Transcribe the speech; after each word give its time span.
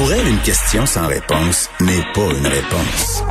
Pour 0.00 0.10
elle, 0.14 0.28
une 0.28 0.40
question 0.40 0.86
sans 0.86 1.06
réponse 1.08 1.68
n'est 1.78 2.06
pas 2.14 2.32
une 2.34 2.46
réponse. 2.46 3.22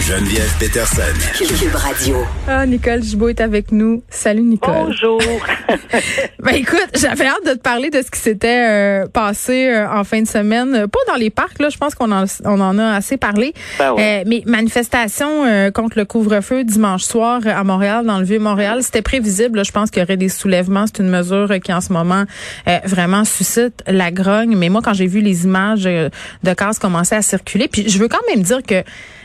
Geneviève 0.00 0.52
Peterson. 0.58 1.02
Cube 1.38 1.74
Radio. 1.74 2.16
Ah, 2.46 2.66
Nicole 2.66 3.02
Gibault 3.02 3.28
est 3.30 3.40
avec 3.40 3.72
nous. 3.72 4.02
Salut, 4.10 4.42
Nicole. 4.42 4.74
Bonjour. 4.74 5.20
Ben 6.42 6.56
écoute, 6.56 6.88
j'avais 6.94 7.24
hâte 7.26 7.46
de 7.46 7.52
te 7.52 7.58
parler 7.60 7.88
de 7.88 8.02
ce 8.02 8.10
qui 8.10 8.20
s'était 8.20 8.66
euh, 8.68 9.06
passé 9.06 9.68
euh, 9.70 9.88
en 9.90 10.04
fin 10.04 10.20
de 10.20 10.26
semaine. 10.26 10.74
Euh, 10.74 10.86
Pas 10.88 10.98
dans 11.08 11.14
les 11.14 11.30
parcs, 11.30 11.58
là, 11.58 11.70
je 11.70 11.78
pense 11.78 11.94
qu'on 11.94 12.12
en, 12.12 12.24
on 12.44 12.60
en 12.60 12.78
a 12.78 12.92
assez 12.94 13.16
parlé. 13.16 13.54
Ben 13.78 13.92
ouais. 13.94 14.20
Euh, 14.20 14.24
mais 14.26 14.42
manifestation 14.44 15.46
euh, 15.46 15.70
contre 15.70 15.96
le 15.98 16.04
couvre-feu 16.04 16.64
dimanche 16.64 17.04
soir 17.04 17.40
à 17.46 17.64
Montréal, 17.64 18.04
dans 18.04 18.18
le 18.18 18.26
Vieux-Montréal, 18.26 18.82
c'était 18.82 19.00
prévisible. 19.00 19.56
là. 19.56 19.62
Je 19.62 19.72
pense 19.72 19.90
qu'il 19.90 20.00
y 20.00 20.04
aurait 20.04 20.18
des 20.18 20.28
soulèvements. 20.28 20.84
C'est 20.86 21.02
une 21.02 21.08
mesure 21.08 21.48
qui, 21.64 21.72
en 21.72 21.80
ce 21.80 21.94
moment, 21.94 22.24
euh, 22.68 22.78
vraiment 22.84 23.24
suscite 23.24 23.82
la 23.86 24.10
grogne. 24.10 24.54
Mais 24.54 24.68
moi, 24.68 24.82
quand 24.84 24.92
j'ai 24.92 25.06
vu 25.06 25.20
les 25.20 25.44
images 25.44 25.86
euh, 25.86 26.10
de 26.42 26.52
casse 26.52 26.78
commencer 26.78 27.14
à 27.14 27.22
circuler, 27.22 27.68
puis 27.68 27.88
je 27.88 27.98
veux 27.98 28.08
quand 28.08 28.20
même 28.28 28.42
dire 28.42 28.62
que 28.62 28.82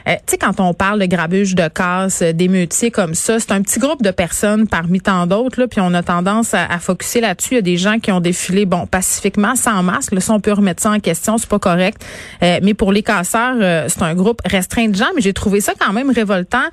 euh, 0.07 0.13
tu 0.25 0.31
sais, 0.31 0.37
quand 0.37 0.59
on 0.59 0.73
parle 0.73 0.99
de 0.99 1.05
grabuge 1.05 1.55
de 1.55 1.67
casse, 1.67 2.21
euh, 2.21 2.33
d'émeutiers 2.33 2.91
comme 2.91 3.13
ça, 3.13 3.39
c'est 3.39 3.51
un 3.51 3.61
petit 3.61 3.79
groupe 3.79 4.01
de 4.01 4.11
personnes 4.11 4.67
parmi 4.67 5.01
tant 5.01 5.27
d'autres, 5.27 5.65
puis 5.65 5.81
on 5.81 5.93
a 5.93 6.03
tendance 6.03 6.53
à, 6.53 6.65
à 6.65 6.79
focuser 6.79 7.21
là-dessus. 7.21 7.53
Il 7.53 7.55
y 7.55 7.59
a 7.59 7.61
des 7.61 7.77
gens 7.77 7.99
qui 7.99 8.11
ont 8.11 8.19
défilé, 8.19 8.65
bon, 8.65 8.85
pacifiquement, 8.85 9.55
sans 9.55 9.83
masque. 9.83 10.13
Là, 10.13 10.21
ça, 10.21 10.33
on 10.33 10.39
peut 10.39 10.53
remettre 10.53 10.81
ça 10.81 10.91
en 10.91 10.99
question, 10.99 11.37
c'est 11.37 11.49
pas 11.49 11.59
correct. 11.59 12.03
Euh, 12.43 12.59
mais 12.63 12.73
pour 12.73 12.91
les 12.91 13.03
casseurs, 13.03 13.55
euh, 13.59 13.85
c'est 13.87 14.01
un 14.01 14.15
groupe 14.15 14.41
restreint 14.45 14.87
de 14.87 14.95
gens, 14.95 15.09
mais 15.15 15.21
j'ai 15.21 15.33
trouvé 15.33 15.61
ça 15.61 15.73
quand 15.79 15.93
même 15.93 16.09
révoltant. 16.11 16.65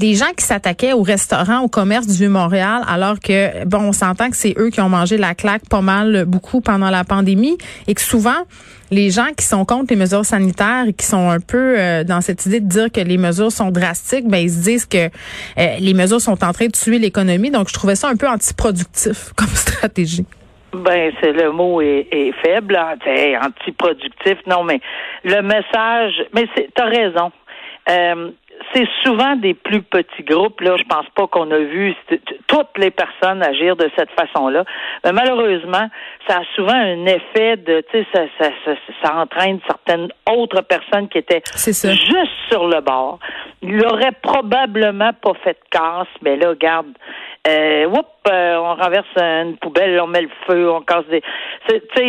Des 0.00 0.14
gens 0.14 0.32
qui 0.34 0.46
s'attaquaient 0.46 0.94
au 0.94 1.02
restaurant, 1.02 1.60
au 1.60 1.68
commerce 1.68 2.06
du 2.06 2.14
Vieux-Montréal, 2.14 2.80
alors 2.88 3.20
que, 3.20 3.66
bon, 3.66 3.80
on 3.88 3.92
s'entend 3.92 4.30
que 4.30 4.36
c'est 4.36 4.54
eux 4.56 4.70
qui 4.70 4.80
ont 4.80 4.88
mangé 4.88 5.18
la 5.18 5.34
claque 5.34 5.68
pas 5.68 5.82
mal, 5.82 6.24
beaucoup 6.26 6.62
pendant 6.62 6.88
la 6.88 7.04
pandémie, 7.04 7.58
et 7.86 7.92
que 7.92 8.00
souvent, 8.00 8.46
les 8.90 9.10
gens 9.10 9.28
qui 9.36 9.44
sont 9.44 9.66
contre 9.66 9.88
les 9.90 9.96
mesures 9.96 10.24
sanitaires 10.24 10.86
et 10.88 10.94
qui 10.94 11.04
sont 11.04 11.28
un 11.28 11.38
peu 11.38 11.78
euh, 11.78 12.02
dans 12.02 12.22
cette 12.22 12.46
idée 12.46 12.60
de 12.60 12.66
dire 12.66 12.90
que 12.90 13.02
les 13.02 13.18
mesures 13.18 13.52
sont 13.52 13.70
drastiques, 13.70 14.26
ben 14.26 14.38
ils 14.38 14.48
se 14.48 14.62
disent 14.62 14.86
que 14.86 15.08
euh, 15.58 15.76
les 15.78 15.92
mesures 15.92 16.22
sont 16.22 16.42
en 16.42 16.52
train 16.54 16.68
de 16.68 16.72
tuer 16.72 16.98
l'économie. 16.98 17.50
Donc 17.50 17.68
je 17.68 17.74
trouvais 17.74 17.94
ça 17.94 18.08
un 18.08 18.16
peu 18.16 18.26
antiproductif 18.26 19.32
comme 19.36 19.48
stratégie. 19.48 20.24
Ben, 20.72 21.12
c'est 21.20 21.32
le 21.32 21.52
mot 21.52 21.82
est, 21.82 22.08
est 22.10 22.32
faible, 22.42 22.74
hein, 22.74 22.96
antiproductif. 23.44 24.38
Non, 24.46 24.64
mais 24.64 24.80
le 25.24 25.42
message, 25.42 26.14
mais 26.32 26.46
c'est, 26.56 26.70
t'as 26.74 26.86
raison. 26.86 27.32
Euh, 27.90 28.30
c'est 28.74 28.88
souvent 29.02 29.36
des 29.36 29.54
plus 29.54 29.82
petits 29.82 30.22
groupes. 30.22 30.60
Là, 30.60 30.76
je 30.76 30.84
pense 30.84 31.06
pas 31.14 31.26
qu'on 31.26 31.50
a 31.50 31.58
vu 31.58 31.94
toutes 32.46 32.78
les 32.78 32.90
personnes 32.90 33.42
agir 33.42 33.76
de 33.76 33.90
cette 33.96 34.10
façon-là. 34.10 34.64
Mais 35.04 35.12
malheureusement, 35.12 35.88
ça 36.28 36.38
a 36.38 36.42
souvent 36.54 36.74
un 36.74 37.06
effet 37.06 37.56
de, 37.56 37.82
tu 37.90 37.98
sais, 37.98 38.06
ça, 38.12 38.22
ça, 38.38 38.50
ça, 38.64 38.72
ça 39.02 39.16
entraîne 39.16 39.60
certaines 39.66 40.08
autres 40.30 40.62
personnes 40.62 41.08
qui 41.08 41.18
étaient 41.18 41.42
juste 41.56 42.32
sur 42.48 42.68
le 42.68 42.80
bord. 42.80 43.18
Il 43.62 43.84
aurait 43.84 44.12
probablement 44.22 45.12
pas 45.12 45.34
fait 45.42 45.54
de 45.54 45.68
casse, 45.70 46.08
mais 46.22 46.36
là, 46.36 46.50
regarde, 46.50 46.92
euh, 47.48 47.86
whoop, 47.86 48.06
euh, 48.28 48.56
on 48.56 48.74
renverse 48.74 49.06
une 49.16 49.56
poubelle, 49.56 49.98
on 50.00 50.06
met 50.06 50.22
le 50.22 50.30
feu, 50.46 50.70
on 50.70 50.82
casse 50.82 51.06
des. 51.06 51.22
Tu 51.68 51.80
sais, 51.96 52.04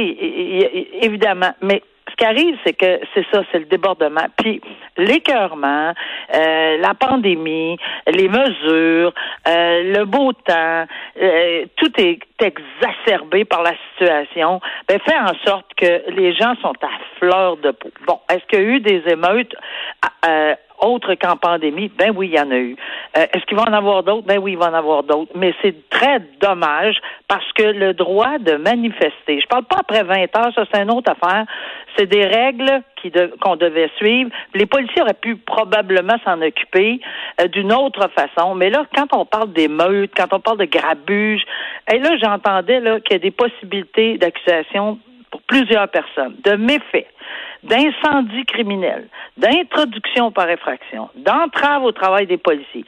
évidemment, 1.01 1.51
mais 1.61 1.81
qui 2.21 2.25
arrive, 2.27 2.55
c'est 2.63 2.73
que 2.73 2.99
c'est 3.15 3.25
ça, 3.33 3.41
c'est 3.51 3.57
le 3.57 3.65
débordement. 3.65 4.27
Puis 4.37 4.61
l'écœurement, 4.95 5.91
euh, 6.35 6.77
la 6.77 6.93
pandémie, 6.93 7.77
les 8.05 8.29
mesures, 8.29 9.11
euh, 9.47 9.97
le 9.97 10.05
beau 10.05 10.31
temps, 10.31 10.85
euh, 11.19 11.65
tout 11.77 11.91
est 11.99 12.19
exacerbé 12.39 13.43
par 13.43 13.63
la 13.63 13.73
situation, 13.91 14.61
ben, 14.87 14.99
fait 14.99 15.17
en 15.17 15.33
sorte 15.43 15.65
que 15.75 16.11
les 16.11 16.33
gens 16.33 16.53
sont 16.61 16.73
à 16.83 16.89
fleur 17.17 17.57
de 17.57 17.71
peau. 17.71 17.89
Bon, 18.05 18.19
est-ce 18.29 18.45
qu'il 18.45 18.59
y 18.59 18.65
a 18.65 18.65
eu 18.65 18.79
des 18.81 19.01
émeutes? 19.07 19.55
Euh, 20.27 20.53
autres 20.81 21.15
qu'en 21.15 21.37
pandémie? 21.37 21.91
Ben 21.97 22.11
oui, 22.15 22.29
il 22.31 22.37
y 22.37 22.39
en 22.39 22.51
a 22.51 22.57
eu. 22.57 22.75
Euh, 23.17 23.25
est-ce 23.33 23.45
qu'il 23.45 23.57
va 23.57 23.63
en 23.63 23.73
avoir 23.73 24.03
d'autres? 24.03 24.27
Ben 24.27 24.39
oui, 24.39 24.53
il 24.53 24.57
va 24.57 24.69
en 24.69 24.73
avoir 24.73 25.03
d'autres. 25.03 25.31
Mais 25.35 25.53
c'est 25.61 25.89
très 25.89 26.19
dommage 26.41 26.97
parce 27.27 27.51
que 27.53 27.63
le 27.63 27.93
droit 27.93 28.37
de 28.39 28.55
manifester, 28.55 29.39
je 29.39 29.47
parle 29.47 29.63
pas 29.65 29.77
après 29.79 30.03
20 30.03 30.35
heures, 30.37 30.53
ça 30.53 30.65
c'est 30.71 30.81
une 30.81 30.91
autre 30.91 31.11
affaire, 31.11 31.45
c'est 31.97 32.07
des 32.07 32.25
règles 32.25 32.81
qu'on 33.41 33.55
devait 33.55 33.89
suivre. 33.97 34.29
Les 34.53 34.65
policiers 34.65 35.01
auraient 35.01 35.13
pu 35.13 35.35
probablement 35.35 36.17
s'en 36.23 36.41
occuper 36.41 36.99
euh, 37.39 37.47
d'une 37.47 37.73
autre 37.73 38.09
façon. 38.09 38.55
Mais 38.55 38.69
là, 38.69 38.85
quand 38.95 39.07
on 39.13 39.25
parle 39.25 39.51
d'émeutes, 39.53 40.11
quand 40.15 40.33
on 40.33 40.39
parle 40.39 40.59
de 40.59 40.65
grabuge, 40.65 41.43
et 41.91 41.99
là, 41.99 42.17
j'entendais 42.17 42.79
qu'il 43.01 43.13
y 43.13 43.15
a 43.15 43.19
des 43.19 43.31
possibilités 43.31 44.17
d'accusation 44.17 44.99
pour 45.31 45.41
plusieurs 45.43 45.87
personnes, 45.87 46.35
de 46.43 46.55
méfaits, 46.55 47.07
d'incendie 47.63 48.45
criminel, 48.45 49.07
d'introduction 49.37 50.31
par 50.31 50.49
effraction, 50.49 51.09
d'entrave 51.15 51.83
au 51.83 51.91
travail 51.91 52.25
des 52.27 52.37
policiers. 52.37 52.85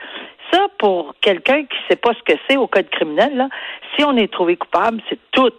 Ça, 0.52 0.68
pour 0.78 1.14
quelqu'un 1.22 1.64
qui 1.66 1.78
ne 1.78 1.88
sait 1.90 1.96
pas 1.96 2.12
ce 2.14 2.24
que 2.34 2.38
c'est 2.48 2.58
au 2.58 2.68
code 2.68 2.90
criminel, 2.90 3.36
là, 3.36 3.50
si 3.96 4.04
on 4.04 4.16
est 4.18 4.32
trouvé 4.32 4.56
coupable, 4.58 5.02
c'est 5.10 5.20
tout. 5.32 5.52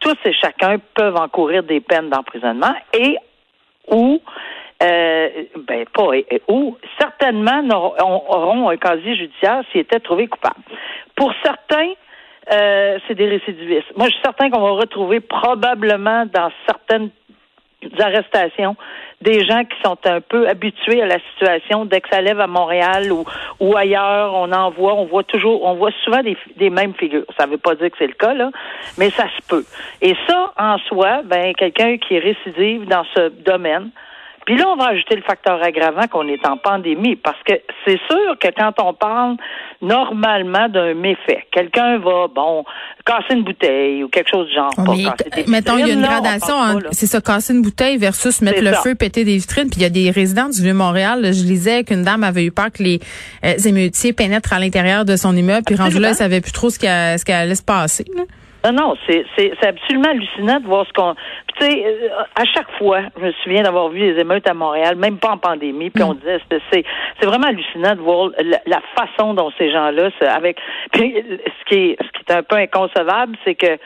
Tous 0.00 0.16
et 0.24 0.32
chacun 0.32 0.78
peuvent 0.94 1.16
encourir 1.16 1.62
des 1.62 1.80
peines 1.80 2.08
d'emprisonnement 2.10 2.74
et 2.92 3.16
ou 3.88 4.20
euh, 4.82 5.28
ben 5.68 5.84
pas 5.94 6.14
et- 6.14 6.42
ou 6.48 6.76
certainement 6.98 7.62
auront 8.00 8.68
un 8.70 8.76
casier 8.76 9.14
judiciaire 9.14 9.62
s'ils 9.70 9.82
étaient 9.82 10.00
trouvés 10.00 10.26
coupables. 10.26 10.62
Pour 11.14 11.32
certains, 11.44 11.92
euh, 12.52 12.98
c'est 13.06 13.14
des 13.14 13.28
récidivistes. 13.28 13.96
Moi, 13.96 14.06
je 14.08 14.12
suis 14.14 14.22
certain 14.22 14.50
qu'on 14.50 14.60
va 14.60 14.70
retrouver 14.72 15.20
probablement 15.20 16.26
dans 16.26 16.50
certaines 16.66 17.10
arrestations 17.98 18.76
des 19.22 19.44
gens 19.44 19.64
qui 19.64 19.76
sont 19.84 19.98
un 20.04 20.20
peu 20.20 20.48
habitués 20.48 21.00
à 21.00 21.06
la 21.06 21.18
situation 21.32 21.84
dès 21.84 22.00
que 22.00 22.08
ça 22.10 22.20
lève 22.20 22.40
à 22.40 22.46
Montréal 22.46 23.12
ou, 23.12 23.24
ou 23.60 23.76
ailleurs, 23.76 24.34
on 24.34 24.50
en 24.52 24.70
voit, 24.70 24.94
on 24.94 25.06
voit 25.06 25.24
toujours, 25.24 25.64
on 25.64 25.74
voit 25.74 25.92
souvent 26.04 26.22
des, 26.22 26.36
des 26.56 26.70
mêmes 26.70 26.94
figures. 26.94 27.24
Ça 27.38 27.46
ne 27.46 27.52
veut 27.52 27.58
pas 27.58 27.74
dire 27.74 27.90
que 27.90 27.96
c'est 27.98 28.06
le 28.06 28.14
cas, 28.14 28.34
là, 28.34 28.50
mais 28.98 29.10
ça 29.10 29.26
se 29.36 29.46
peut. 29.48 29.64
Et 30.00 30.14
ça, 30.26 30.52
en 30.58 30.78
soi, 30.78 31.22
ben, 31.24 31.54
quelqu'un 31.54 31.98
qui 31.98 32.16
est 32.16 32.18
récidive 32.18 32.86
dans 32.86 33.04
ce 33.14 33.28
domaine, 33.28 33.90
puis 34.46 34.56
là, 34.56 34.64
on 34.68 34.76
va 34.76 34.88
ajouter 34.88 35.16
le 35.16 35.22
facteur 35.22 35.62
aggravant 35.62 36.06
qu'on 36.08 36.26
est 36.28 36.44
en 36.46 36.56
pandémie, 36.56 37.16
parce 37.16 37.40
que 37.44 37.54
c'est 37.86 37.98
sûr 38.10 38.38
que 38.40 38.48
quand 38.56 38.72
on 38.82 38.94
parle 38.94 39.36
normalement 39.80 40.68
d'un 40.68 40.94
méfait, 40.94 41.46
quelqu'un 41.52 41.98
va, 41.98 42.26
bon, 42.28 42.64
casser 43.04 43.34
une 43.34 43.44
bouteille 43.44 44.02
ou 44.02 44.08
quelque 44.08 44.30
chose 44.30 44.48
du 44.48 44.54
genre. 44.54 44.70
Pas 44.74 44.94
mais, 44.96 45.44
mettons, 45.46 45.78
il 45.78 45.86
y 45.86 45.90
a 45.90 45.94
une 45.94 46.02
gradation 46.02 46.54
c'est 46.92 47.06
ça, 47.06 47.20
casser 47.20 47.54
une 47.54 47.62
bouteille 47.62 47.96
versus 47.96 48.42
mettre 48.42 48.62
le 48.62 48.72
ça. 48.72 48.80
feu, 48.82 48.94
péter 48.94 49.24
des 49.24 49.36
vitrines. 49.36 49.70
Puis 49.70 49.80
il 49.80 49.82
y 49.82 49.86
a 49.86 49.90
des 49.90 50.10
résidents 50.10 50.48
du 50.48 50.62
Vieux-Montréal, 50.62 51.20
je 51.24 51.44
lisais 51.44 51.84
qu'une 51.84 52.02
dame 52.02 52.24
avait 52.24 52.44
eu 52.44 52.50
peur 52.50 52.70
que 52.72 52.82
les 52.82 53.00
euh, 53.44 53.54
émeutiers 53.64 54.12
pénètrent 54.12 54.52
à 54.52 54.58
l'intérieur 54.58 55.04
de 55.04 55.16
son 55.16 55.36
immeuble, 55.36 55.64
puis 55.64 55.76
rendu 55.76 55.98
là, 55.98 56.10
elle 56.10 56.14
savait 56.14 56.40
plus 56.40 56.52
trop 56.52 56.70
ce 56.70 56.78
qu'elle 56.78 57.34
allait 57.34 57.54
se 57.54 57.62
passer. 57.62 58.04
là. 58.16 58.22
Non, 58.64 58.72
non, 58.72 58.94
c'est 59.06 59.66
absolument 59.66 60.10
hallucinant 60.10 60.60
de 60.60 60.66
voir 60.66 60.86
ce 60.86 60.92
qu'on. 60.92 61.14
Sais, 61.62 61.84
euh, 61.86 62.08
à 62.34 62.44
chaque 62.44 62.70
fois, 62.76 63.02
je 63.16 63.24
me 63.24 63.32
souviens 63.44 63.62
d'avoir 63.62 63.88
vu 63.88 64.00
les 64.00 64.20
émeutes 64.20 64.48
à 64.48 64.54
Montréal, 64.54 64.96
même 64.96 65.18
pas 65.18 65.30
en 65.30 65.38
pandémie, 65.38 65.90
puis 65.90 66.02
on 66.02 66.14
disait, 66.14 66.40
c'est, 66.50 66.84
c'est, 67.20 67.26
vraiment 67.26 67.46
hallucinant 67.46 67.94
de 67.94 68.00
voir 68.00 68.30
la, 68.38 68.60
la 68.66 68.80
façon 68.96 69.32
dont 69.34 69.50
ces 69.58 69.70
gens-là, 69.70 70.10
avec. 70.34 70.58
Puis, 70.92 71.14
ce 71.14 71.64
qui 71.68 71.74
est, 71.74 71.96
ce 72.00 72.18
qui 72.18 72.24
est 72.28 72.34
un 72.34 72.42
peu 72.42 72.56
inconcevable, 72.56 73.36
c'est 73.44 73.54
que 73.54 73.78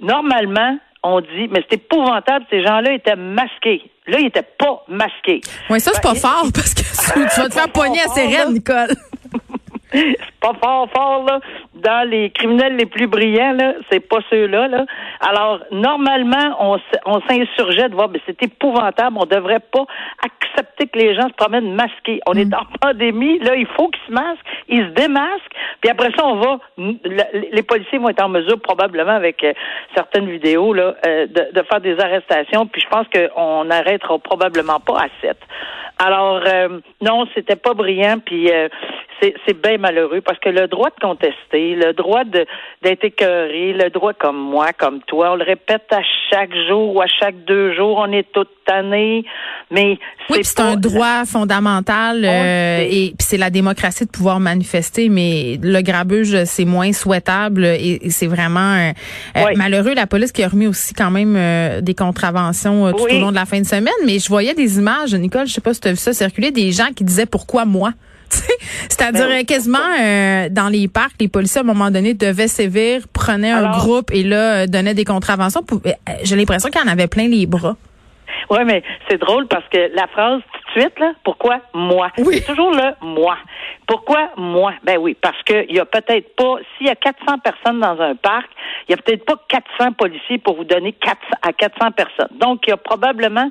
normalement, 0.00 0.76
on 1.04 1.20
dit, 1.20 1.48
mais 1.50 1.62
c'est 1.68 1.76
épouvantable, 1.76 2.46
ces 2.50 2.64
gens-là 2.64 2.92
étaient 2.94 3.14
masqués. 3.14 3.82
Là, 4.08 4.18
ils 4.18 4.26
étaient 4.26 4.42
pas 4.42 4.82
masqués. 4.88 5.40
Ouais, 5.70 5.78
ça, 5.78 5.92
c'est 5.94 6.02
Ben, 6.02 6.14
pas 6.14 6.18
fort 6.18 6.46
parce 6.54 6.74
que 6.74 6.80
tu 6.80 7.40
vas 7.40 7.48
te 7.48 7.54
faire 7.54 7.68
fort, 7.72 7.84
assez 7.84 8.26
raide. 8.26 8.52
Nicole. 8.52 8.88
c'est 9.92 10.16
pas 10.40 10.52
fort, 10.60 10.88
fort, 10.90 11.24
là. 11.24 11.38
Dans 11.84 12.08
les 12.08 12.30
criminels 12.30 12.76
les 12.76 12.86
plus 12.86 13.06
brillants, 13.06 13.52
là, 13.52 13.74
c'est 13.90 14.00
pas 14.00 14.18
ceux-là. 14.30 14.68
Là. 14.68 14.86
Alors, 15.20 15.60
normalement, 15.70 16.56
on, 16.58 16.78
on 17.04 17.20
s'insurgeait 17.28 17.88
de 17.88 17.94
voir, 17.94 18.08
mais 18.08 18.20
c'est 18.26 18.42
épouvantable, 18.42 19.16
on 19.20 19.26
devrait 19.26 19.60
pas 19.60 19.84
accepter 20.24 20.86
que 20.86 20.98
les 20.98 21.14
gens 21.14 21.28
se 21.28 21.34
promènent 21.34 21.74
masqués. 21.74 22.20
On 22.26 22.34
est 22.34 22.46
mm. 22.46 22.54
en 22.54 22.78
pandémie, 22.80 23.38
là, 23.40 23.54
il 23.54 23.66
faut 23.66 23.88
qu'ils 23.88 24.02
se 24.08 24.12
masquent, 24.12 24.46
ils 24.68 24.82
se 24.82 24.90
démasquent, 24.90 25.52
puis 25.80 25.90
après 25.90 26.10
ça, 26.16 26.26
on 26.26 26.36
va, 26.36 26.58
les 26.78 27.62
policiers 27.62 27.98
vont 27.98 28.08
être 28.08 28.24
en 28.24 28.28
mesure, 28.28 28.60
probablement 28.60 29.12
avec 29.12 29.44
euh, 29.44 29.52
certaines 29.94 30.28
vidéos, 30.28 30.72
là, 30.72 30.94
euh, 31.06 31.26
de, 31.26 31.52
de, 31.52 31.62
faire 31.64 31.80
des 31.80 31.98
arrestations, 32.00 32.66
puis 32.66 32.80
je 32.80 32.88
pense 32.88 33.06
qu'on 33.08 33.64
n'arrêtera 33.64 34.18
probablement 34.18 34.80
pas 34.80 35.02
à 35.02 35.06
sept. 35.20 35.38
Alors, 35.98 36.40
euh, 36.46 36.80
non, 37.00 37.26
c'était 37.34 37.56
pas 37.56 37.74
brillant, 37.74 38.18
puis 38.24 38.50
c'est 39.20 39.62
bien 39.62 39.78
malheureux 39.78 40.20
parce 40.20 40.38
que 40.38 40.48
le 40.48 40.66
droit 40.66 40.90
de 40.90 41.00
contester, 41.00 41.73
le 41.74 41.92
droit 41.92 42.24
d'être 42.24 43.04
écœuré, 43.04 43.72
le 43.72 43.90
droit 43.90 44.12
comme 44.12 44.38
moi, 44.38 44.72
comme 44.72 45.00
toi, 45.02 45.32
on 45.32 45.36
le 45.36 45.44
répète 45.44 45.86
à 45.90 46.00
chaque 46.30 46.54
jour 46.68 46.94
ou 46.96 47.00
à 47.00 47.06
chaque 47.06 47.44
deux 47.44 47.74
jours, 47.74 47.98
on 47.98 48.12
est 48.12 48.30
toute 48.32 48.50
tannée, 48.64 49.24
mais 49.70 49.98
oui, 50.30 50.38
c'est 50.42 50.60
un 50.60 50.76
droit 50.76 51.24
fondamental 51.26 52.24
euh, 52.24 52.86
et 52.88 53.14
c'est 53.18 53.36
la 53.36 53.50
démocratie 53.50 54.06
de 54.06 54.10
pouvoir 54.10 54.40
manifester, 54.40 55.08
mais 55.08 55.58
le 55.62 55.82
grabuge 55.82 56.44
c'est 56.44 56.64
moins 56.64 56.92
souhaitable 56.92 57.64
et, 57.64 58.00
c'est 58.10 58.26
vraiment 58.26 58.74
euh, 58.74 58.92
euh, 59.36 59.54
malheureux. 59.56 59.94
La 59.94 60.06
police 60.06 60.32
qui 60.32 60.42
a 60.42 60.48
remis 60.48 60.66
aussi 60.66 60.94
quand 60.94 61.10
même 61.10 61.80
des 61.82 61.94
contraventions 61.94 62.92
tout 62.92 63.04
au 63.04 63.20
long 63.20 63.30
de 63.30 63.36
la 63.36 63.46
fin 63.46 63.60
de 63.60 63.66
semaine, 63.66 63.92
mais 64.06 64.18
je 64.18 64.28
voyais 64.28 64.54
des 64.54 64.78
images, 64.78 65.14
Nicole, 65.14 65.46
je 65.46 65.52
sais 65.52 65.60
pas 65.60 65.74
si 65.74 65.80
tu 65.80 65.88
as 65.88 65.92
vu 65.92 65.98
ça 65.98 66.12
circuler, 66.12 66.50
des 66.50 66.72
gens 66.72 66.88
qui 66.94 67.04
disaient 67.04 67.26
pourquoi 67.26 67.64
moi. 67.64 67.92
C'est-à-dire 68.30 69.28
ben 69.28 69.44
quasiment 69.44 69.78
euh, 69.78 70.48
dans 70.50 70.68
les 70.68 70.88
parcs, 70.88 71.14
les 71.20 71.28
policiers 71.28 71.60
à 71.60 71.64
un 71.64 71.66
moment 71.66 71.90
donné 71.90 72.14
devaient 72.14 72.48
sévir, 72.48 73.02
prenaient 73.12 73.50
un 73.50 73.70
groupe 73.70 74.10
et 74.12 74.22
là 74.22 74.62
euh, 74.62 74.66
donnaient 74.66 74.94
des 74.94 75.04
contraventions. 75.04 75.62
Euh, 75.72 75.90
j'ai 76.22 76.36
l'impression 76.36 76.70
qu'il 76.70 76.80
en 76.80 76.90
avait 76.90 77.08
plein 77.08 77.28
les 77.28 77.46
bras. 77.46 77.76
Oui, 78.50 78.58
mais 78.66 78.82
c'est 79.08 79.18
drôle 79.18 79.46
parce 79.46 79.64
que 79.68 79.94
la 79.94 80.06
phrase 80.08 80.40
tout 80.52 80.80
de 80.80 80.80
suite, 80.80 80.98
là, 80.98 81.12
pourquoi 81.24 81.60
moi? 81.72 82.10
Oui. 82.18 82.36
C'est 82.38 82.46
toujours 82.46 82.72
le 82.72 82.92
moi. 83.00 83.36
Pourquoi 83.86 84.30
moi? 84.36 84.72
Ben 84.82 84.98
oui, 84.98 85.16
parce 85.20 85.40
qu'il 85.44 85.72
y 85.74 85.78
a 85.78 85.84
peut-être 85.84 86.34
pas, 86.36 86.56
s'il 86.76 86.86
y 86.86 86.90
a 86.90 86.96
400 86.96 87.38
personnes 87.38 87.80
dans 87.80 88.00
un 88.00 88.14
parc, 88.16 88.48
il 88.88 88.92
y 88.92 88.94
a 88.94 88.96
peut-être 88.96 89.24
pas 89.24 89.36
400 89.48 89.92
policiers 89.92 90.38
pour 90.38 90.56
vous 90.56 90.64
donner 90.64 90.92
400 90.92 91.18
à 91.42 91.52
400 91.52 91.92
personnes. 91.92 92.36
Donc, 92.38 92.62
il 92.66 92.70
y 92.70 92.72
a 92.72 92.76
probablement 92.76 93.48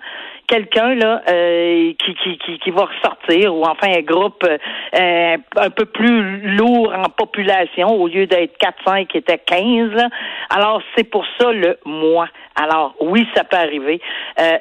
quelqu'un 0.48 0.96
là 0.96 1.22
euh, 1.30 1.94
qui, 2.04 2.16
qui, 2.16 2.38
qui, 2.38 2.60
qui, 2.60 2.72
va 2.72 2.86
ressortir 2.86 3.56
ou 3.56 3.64
enfin 3.64 3.92
un 3.96 4.02
groupe 4.02 4.44
euh, 4.44 5.38
un 5.58 5.70
peu 5.70 5.86
plus 5.86 6.56
lourd 6.56 6.94
en 6.96 7.10
population 7.10 7.90
au 7.90 8.08
lieu 8.08 8.26
d'être 8.26 8.58
400 8.58 9.06
qui 9.06 9.18
était 9.18 9.38
15 9.38 9.92
là. 9.94 10.10
Alors 10.50 10.82
c'est 10.96 11.06
pour 11.06 11.26
ça 11.40 11.52
le 11.52 11.78
moi. 11.86 12.28
Alors 12.56 12.96
oui, 13.00 13.28
ça 13.36 13.44
peut 13.44 13.58
arriver. 13.58 14.00
Euh, 14.40 14.58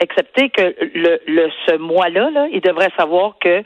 excepté 0.00 0.50
que 0.50 0.74
le, 0.94 1.20
le 1.26 1.50
ce 1.66 1.76
mois-là, 1.76 2.30
là, 2.30 2.46
il 2.52 2.60
devrait 2.60 2.92
savoir 2.96 3.36
que 3.40 3.62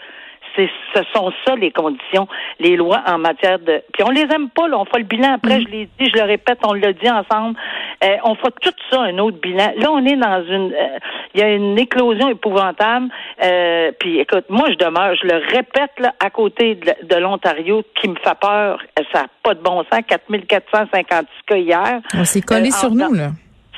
ce 0.95 1.01
sont 1.15 1.33
ça 1.47 1.55
les 1.57 1.71
conditions, 1.71 2.27
les 2.59 2.77
lois 2.77 3.03
en 3.07 3.19
matière 3.19 3.59
de. 3.59 3.83
Puis 3.93 4.03
on 4.05 4.11
les 4.11 4.27
aime 4.35 4.49
pas, 4.51 4.69
là. 4.69 4.79
On 4.79 4.85
fait 4.85 4.99
le 4.99 5.05
bilan 5.05 5.35
après, 5.35 5.59
mm. 5.59 5.63
je 5.63 5.69
l'ai 5.69 5.89
dit, 5.99 6.11
je 6.13 6.19
le 6.19 6.25
répète, 6.25 6.59
on 6.65 6.73
l'a 6.73 6.93
dit 6.93 7.11
ensemble. 7.11 7.57
Euh, 8.05 8.17
on 8.25 8.35
fait 8.35 8.55
tout 8.61 8.73
ça 8.91 9.03
un 9.03 9.19
autre 9.19 9.39
bilan. 9.41 9.73
Là, 9.77 9.91
on 9.91 10.05
est 10.05 10.17
dans 10.17 10.45
une. 10.45 10.73
Euh, 10.73 10.99
il 11.35 11.41
y 11.41 11.43
a 11.43 11.51
une 11.51 11.79
éclosion 11.79 12.29
épouvantable. 12.31 13.09
Euh, 13.43 13.93
puis 13.99 14.19
écoute, 14.19 14.47
moi, 14.49 14.69
je 14.71 14.77
demeure, 14.77 15.15
je 15.21 15.27
le 15.27 15.37
répète 15.55 15.93
là, 15.99 16.15
à 16.21 16.31
côté 16.31 16.75
de, 16.75 17.17
l'Ontario, 17.17 17.83
qui 18.01 18.09
me 18.09 18.17
fait 18.17 18.39
peur. 18.41 18.81
Ça 19.13 19.23
n'a 19.23 19.29
pas 19.43 19.55
de 19.55 19.61
bon 19.61 19.85
sens. 19.85 20.01
4456 20.07 21.27
cas 21.47 21.57
hier. 21.57 22.01
On 22.15 22.25
s'est 22.25 22.43
collé 22.43 22.71
sur 22.71 22.91
nous, 22.91 23.13
là. 23.13 23.31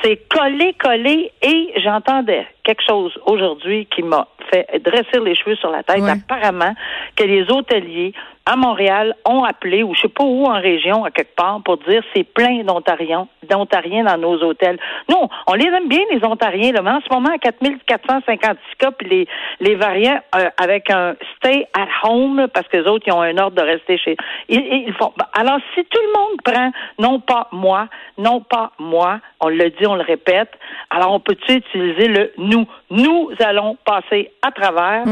C'est 0.02 0.28
collé, 0.28 0.74
collé, 0.78 1.32
et 1.42 1.72
j'entendais 1.82 2.46
quelque 2.68 2.84
chose 2.86 3.18
aujourd'hui 3.24 3.86
qui 3.86 4.02
m'a 4.02 4.28
fait 4.50 4.66
dresser 4.84 5.24
les 5.24 5.34
cheveux 5.34 5.56
sur 5.56 5.70
la 5.70 5.82
tête. 5.82 6.02
Apparemment, 6.02 6.74
que 7.16 7.24
les 7.24 7.50
hôteliers 7.50 8.12
à 8.44 8.56
Montréal 8.56 9.14
ont 9.26 9.44
appelé, 9.44 9.82
ou 9.82 9.94
je 9.94 10.00
sais 10.00 10.08
pas 10.08 10.24
où 10.24 10.44
en 10.44 10.58
région, 10.58 11.04
à 11.04 11.10
quelque 11.10 11.34
part, 11.34 11.60
pour 11.62 11.76
dire 11.78 12.02
c'est 12.14 12.24
plein 12.24 12.62
d'Ontariens, 12.64 13.28
d'Ontariens 13.48 14.04
dans 14.04 14.16
nos 14.16 14.42
hôtels. 14.42 14.78
Nous, 15.10 15.28
on 15.46 15.52
les 15.52 15.66
aime 15.66 15.88
bien, 15.88 16.00
les 16.10 16.24
Ontariens, 16.24 16.72
là, 16.72 16.80
mais 16.80 16.90
en 16.90 17.00
ce 17.00 17.12
moment, 17.12 17.28
à 17.28 17.38
4456 17.38 18.56
cas, 18.78 18.90
puis 18.92 19.08
les, 19.08 19.28
les 19.60 19.74
variants 19.74 20.20
euh, 20.34 20.48
avec 20.56 20.90
un 20.90 21.14
stay 21.36 21.66
at 21.74 21.88
home, 22.04 22.48
parce 22.54 22.66
que 22.68 22.78
les 22.78 22.86
autres, 22.86 23.04
ils 23.06 23.12
ont 23.12 23.20
un 23.20 23.36
ordre 23.36 23.56
de 23.56 23.62
rester 23.62 23.98
chez 23.98 24.16
ils, 24.48 24.86
ils 24.86 24.94
font. 24.94 25.12
Alors, 25.34 25.58
si 25.74 25.84
tout 25.84 26.00
le 26.00 26.18
monde 26.18 26.40
prend, 26.42 26.70
non 26.98 27.20
pas 27.20 27.48
moi, 27.52 27.88
non 28.16 28.40
pas 28.40 28.72
moi, 28.78 29.20
on 29.40 29.48
le 29.48 29.68
dit, 29.70 29.86
on 29.86 29.96
le 29.96 30.02
répète, 30.02 30.52
alors 30.88 31.12
on 31.12 31.20
peut-tu 31.20 31.52
utiliser 31.52 32.08
le 32.08 32.32
nous? 32.38 32.57
Nous 32.90 33.30
allons 33.40 33.76
passer 33.84 34.30
à 34.42 34.50
travers 34.50 35.04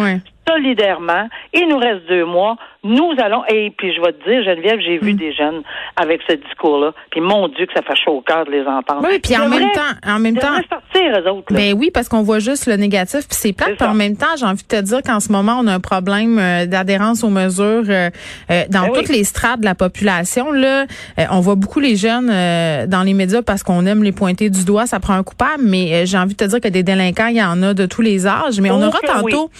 solidairement. 0.48 1.28
Il 1.52 1.68
nous 1.68 1.78
reste 1.78 2.06
deux 2.06 2.24
mois 2.24 2.56
nous 2.86 3.12
allons, 3.18 3.42
et 3.48 3.72
puis 3.76 3.94
je 3.94 4.00
vais 4.00 4.12
te 4.12 4.28
dire, 4.28 4.42
Geneviève, 4.44 4.80
j'ai 4.80 4.98
vu 4.98 5.14
mm. 5.14 5.16
des 5.16 5.32
jeunes 5.32 5.62
avec 5.96 6.20
ce 6.28 6.34
discours-là, 6.34 6.92
puis 7.10 7.20
mon 7.20 7.48
Dieu 7.48 7.66
que 7.66 7.72
ça 7.74 7.82
fait 7.82 7.96
chaud 7.96 8.12
au 8.12 8.20
cœur 8.20 8.44
de 8.44 8.50
les 8.50 8.62
entendre. 8.62 9.06
Oui, 9.08 9.18
puis 9.18 9.36
en 9.36 9.48
même 9.48 9.70
temps, 9.72 10.10
en 10.14 10.18
même 10.18 10.36
temps, 10.36 10.54
sortir, 10.68 11.20
eux 11.20 11.30
autres. 11.30 11.52
Ben 11.52 11.74
oui, 11.76 11.90
parce 11.92 12.08
qu'on 12.08 12.22
voit 12.22 12.38
juste 12.38 12.66
le 12.66 12.76
négatif, 12.76 13.26
puis 13.28 13.36
c'est 13.38 13.52
plate. 13.52 13.76
Puis 13.76 13.86
en 13.86 13.94
même 13.94 14.16
temps, 14.16 14.36
j'ai 14.38 14.46
envie 14.46 14.62
de 14.62 14.68
te 14.68 14.80
dire 14.80 15.02
qu'en 15.02 15.20
ce 15.20 15.32
moment, 15.32 15.58
on 15.60 15.66
a 15.66 15.74
un 15.74 15.80
problème 15.80 16.38
euh, 16.38 16.66
d'adhérence 16.66 17.24
aux 17.24 17.30
mesures 17.30 17.84
euh, 17.88 18.10
euh, 18.50 18.64
dans 18.70 18.82
ben 18.82 18.92
toutes 18.94 19.08
les 19.08 19.24
strates 19.24 19.60
de 19.60 19.64
la 19.64 19.74
population. 19.74 20.52
Là, 20.52 20.86
on 21.30 21.40
voit 21.40 21.54
beaucoup 21.54 21.80
les 21.80 21.96
jeunes 21.96 22.26
dans 22.26 23.02
les 23.02 23.14
médias 23.14 23.42
parce 23.42 23.62
qu'on 23.62 23.86
aime 23.86 24.02
les 24.02 24.12
pointer 24.12 24.50
du 24.50 24.64
doigt, 24.64 24.86
ça 24.86 25.00
prend 25.00 25.14
un 25.14 25.22
coupable. 25.22 25.62
Mais 25.62 26.06
j'ai 26.06 26.18
envie 26.18 26.34
de 26.34 26.44
te 26.44 26.44
dire 26.44 26.60
que 26.60 26.68
des 26.68 26.82
délinquants, 26.82 27.28
il 27.28 27.36
y 27.36 27.42
en 27.42 27.62
a 27.62 27.74
de 27.74 27.86
tous 27.86 28.02
les 28.02 28.26
âges. 28.26 28.60
Mais 28.60 28.70
on 28.70 28.82
aura 28.82 29.00
tantôt, 29.00 29.50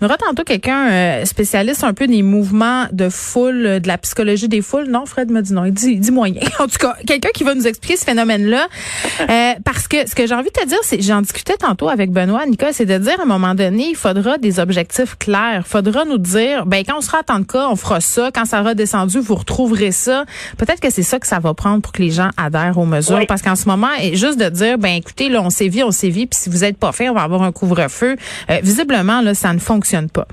on 0.00 0.06
aura 0.06 0.16
tantôt 0.16 0.44
quelqu'un 0.44 1.24
spécialiste 1.24 1.84
un 1.84 1.94
peu 1.94 2.06
des 2.06 2.22
mouvements 2.22 2.73
de 2.92 3.08
foule, 3.08 3.80
de 3.80 3.88
la 3.88 3.98
psychologie 3.98 4.48
des 4.48 4.62
foules. 4.62 4.88
Non, 4.88 5.06
Fred 5.06 5.30
me 5.30 5.40
dit 5.42 5.52
non. 5.52 5.64
Il 5.64 5.72
dit, 5.72 5.96
dit 5.96 6.10
moyen. 6.10 6.40
en 6.58 6.66
tout 6.66 6.78
cas, 6.78 6.96
quelqu'un 7.06 7.30
qui 7.34 7.44
va 7.44 7.54
nous 7.54 7.66
expliquer 7.66 7.96
ce 7.96 8.04
phénomène-là. 8.04 8.66
Euh, 9.20 9.52
parce 9.64 9.88
que 9.88 10.08
ce 10.08 10.14
que 10.14 10.26
j'ai 10.26 10.34
envie 10.34 10.50
de 10.50 10.60
te 10.60 10.66
dire, 10.66 10.78
c'est, 10.82 11.00
j'en 11.00 11.20
discutais 11.20 11.56
tantôt 11.56 11.88
avec 11.88 12.10
Benoît, 12.10 12.46
Nicole, 12.46 12.72
c'est 12.72 12.86
de 12.86 12.98
dire 12.98 13.18
à 13.18 13.22
un 13.22 13.26
moment 13.26 13.54
donné, 13.54 13.88
il 13.90 13.96
faudra 13.96 14.38
des 14.38 14.60
objectifs 14.60 15.16
clairs. 15.18 15.62
Il 15.66 15.70
faudra 15.70 16.04
nous 16.04 16.18
dire, 16.18 16.66
ben 16.66 16.84
quand 16.86 16.98
on 16.98 17.00
sera 17.00 17.18
à 17.18 17.22
tant 17.22 17.40
de 17.40 17.44
cas, 17.44 17.68
on 17.70 17.76
fera 17.76 18.00
ça. 18.00 18.30
Quand 18.34 18.44
ça 18.44 18.58
sera 18.58 18.74
descendu, 18.74 19.18
vous 19.20 19.34
retrouverez 19.34 19.92
ça. 19.92 20.24
Peut-être 20.58 20.80
que 20.80 20.90
c'est 20.90 21.02
ça 21.02 21.18
que 21.18 21.26
ça 21.26 21.38
va 21.38 21.54
prendre 21.54 21.82
pour 21.82 21.92
que 21.92 22.02
les 22.02 22.10
gens 22.10 22.30
adhèrent 22.36 22.78
aux 22.78 22.86
mesures. 22.86 23.26
Parce 23.26 23.42
qu'en 23.42 23.56
ce 23.56 23.68
moment, 23.68 23.88
juste 24.12 24.38
de 24.38 24.48
dire, 24.48 24.78
ben 24.78 24.94
écoutez, 24.94 25.28
là, 25.28 25.42
on 25.42 25.50
sévit, 25.50 25.82
on 25.82 25.90
sévit, 25.90 26.26
puis 26.26 26.38
si 26.38 26.50
vous 26.50 26.64
êtes 26.64 26.78
pas 26.78 26.92
fait, 26.92 27.08
on 27.08 27.14
va 27.14 27.22
avoir 27.22 27.42
un 27.42 27.52
couvre-feu. 27.52 28.16
Euh, 28.50 28.58
visiblement, 28.62 29.20
là, 29.20 29.34
ça 29.34 29.52
ne 29.52 29.58
fonctionne 29.58 30.10
pas. 30.10 30.26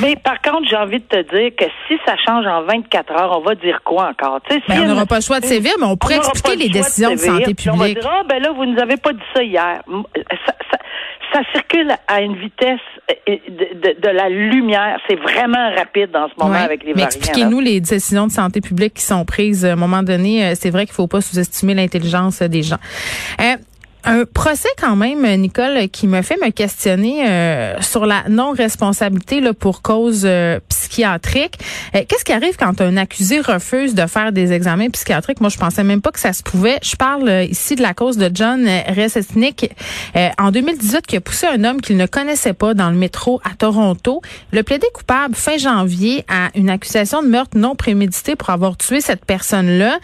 Mais 0.00 0.16
par 0.16 0.40
contre, 0.42 0.68
j'ai 0.68 0.76
envie 0.76 0.98
de 0.98 1.04
te 1.04 1.36
dire 1.36 1.50
que 1.56 1.64
si 1.88 1.94
ça 2.06 2.14
change 2.16 2.46
en 2.46 2.62
24 2.62 3.12
heures, 3.12 3.38
on 3.38 3.42
va 3.42 3.54
dire 3.54 3.80
quoi 3.84 4.08
encore? 4.10 4.40
Ben, 4.68 4.82
on 4.82 4.86
n'aura 4.86 5.06
pas 5.06 5.16
le 5.16 5.22
choix 5.22 5.40
de 5.40 5.46
sévir, 5.46 5.72
mais 5.78 5.86
on 5.86 5.96
pourrait 5.96 6.16
expliquer 6.16 6.56
les 6.56 6.68
décisions 6.68 7.12
de, 7.12 7.16
santé 7.16 7.54
publique. 7.54 7.72
On 7.72 7.76
va 7.76 7.88
dire, 7.88 8.10
ah, 8.10 8.22
ben 8.28 8.42
là, 8.42 8.52
vous 8.52 8.64
nous 8.64 8.78
avez 8.80 8.96
pas 8.96 9.12
dit 9.12 9.22
ça 9.34 9.42
hier. 9.42 9.82
Ça, 11.32 11.40
circule 11.52 11.90
à 12.06 12.20
une 12.20 12.36
vitesse 12.36 12.78
euh, 13.28 13.36
de, 13.48 14.08
la 14.08 14.28
lumière. 14.28 15.00
C'est 15.08 15.16
vraiment 15.16 15.74
rapide 15.76 16.12
dans 16.12 16.28
ce 16.28 16.34
moment 16.38 16.54
avec 16.54 16.84
les 16.84 16.94
mais 16.94 17.02
Expliquez-nous 17.02 17.58
les 17.58 17.80
décisions 17.80 18.28
de 18.28 18.32
santé 18.32 18.60
publique 18.60 18.94
qui 18.94 19.02
sont 19.02 19.24
prises 19.24 19.64
à 19.64 19.72
un 19.72 19.76
moment 19.76 20.04
donné. 20.04 20.44
Euh, 20.46 20.52
c'est 20.54 20.70
vrai 20.70 20.86
qu'il 20.86 20.94
faut 20.94 21.08
pas 21.08 21.20
sous-estimer 21.20 21.74
l'intelligence 21.74 22.40
des 22.40 22.62
gens. 22.62 22.78
Euh, 23.40 23.56
un 24.04 24.24
procès 24.26 24.68
quand 24.78 24.96
même, 24.96 25.24
Nicole, 25.40 25.88
qui 25.88 26.06
me 26.06 26.22
fait 26.22 26.36
me 26.36 26.50
questionner 26.50 27.26
euh, 27.26 27.80
sur 27.80 28.04
la 28.06 28.24
non-responsabilité 28.28 29.40
là, 29.40 29.54
pour 29.54 29.82
cause 29.82 30.22
euh, 30.24 30.60
psychiatrique. 30.68 31.58
Euh, 31.94 32.02
qu'est-ce 32.06 32.24
qui 32.24 32.32
arrive 32.32 32.56
quand 32.56 32.80
un 32.80 32.96
accusé 32.96 33.40
refuse 33.40 33.94
de 33.94 34.06
faire 34.06 34.32
des 34.32 34.52
examens 34.52 34.90
psychiatriques? 34.90 35.40
Moi, 35.40 35.48
je 35.48 35.56
pensais 35.56 35.84
même 35.84 36.02
pas 36.02 36.12
que 36.12 36.20
ça 36.20 36.32
se 36.32 36.42
pouvait. 36.42 36.78
Je 36.82 36.96
parle 36.96 37.46
ici 37.48 37.76
de 37.76 37.82
la 37.82 37.94
cause 37.94 38.18
de 38.18 38.30
John 38.32 38.68
Resesnick 38.96 39.70
en 40.38 40.50
2018 40.50 41.06
qui 41.06 41.16
a 41.16 41.20
poussé 41.20 41.46
un 41.46 41.64
homme 41.64 41.80
qu'il 41.80 41.96
ne 41.96 42.06
connaissait 42.06 42.52
pas 42.52 42.74
dans 42.74 42.90
le 42.90 42.96
métro 42.96 43.40
à 43.44 43.54
Toronto. 43.54 44.20
Le 44.52 44.62
plaidé 44.62 44.86
coupable 44.92 45.34
fin 45.34 45.56
janvier 45.56 46.24
à 46.28 46.50
une 46.54 46.70
accusation 46.70 47.22
de 47.22 47.28
meurtre 47.28 47.56
non 47.56 47.74
prémédité 47.74 48.36
pour 48.36 48.50
avoir 48.50 48.76
tué 48.76 49.00
cette 49.00 49.24
personne-là. 49.24 49.98